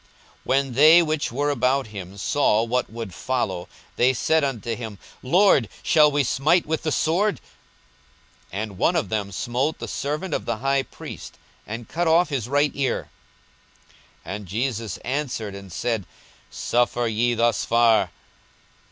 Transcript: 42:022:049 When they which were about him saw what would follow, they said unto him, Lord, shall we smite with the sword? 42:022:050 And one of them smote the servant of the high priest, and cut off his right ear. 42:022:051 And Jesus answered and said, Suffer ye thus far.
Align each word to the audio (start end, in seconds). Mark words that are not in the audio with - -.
42:022:049 0.45 0.45
When 0.45 0.73
they 0.73 1.03
which 1.03 1.31
were 1.31 1.49
about 1.51 1.85
him 1.85 2.17
saw 2.17 2.63
what 2.63 2.89
would 2.91 3.13
follow, 3.13 3.67
they 3.97 4.13
said 4.13 4.43
unto 4.43 4.75
him, 4.75 4.97
Lord, 5.21 5.69
shall 5.83 6.09
we 6.11 6.23
smite 6.23 6.65
with 6.65 6.81
the 6.81 6.91
sword? 6.91 7.35
42:022:050 7.35 7.43
And 8.63 8.77
one 8.79 8.95
of 8.95 9.09
them 9.09 9.31
smote 9.31 9.77
the 9.77 9.87
servant 9.87 10.33
of 10.33 10.45
the 10.45 10.57
high 10.57 10.81
priest, 10.81 11.37
and 11.67 11.87
cut 11.87 12.07
off 12.07 12.29
his 12.29 12.49
right 12.49 12.71
ear. 12.73 13.09
42:022:051 14.25 14.33
And 14.35 14.45
Jesus 14.47 14.97
answered 15.05 15.53
and 15.53 15.71
said, 15.71 16.07
Suffer 16.49 17.05
ye 17.07 17.35
thus 17.35 17.63
far. 17.63 18.09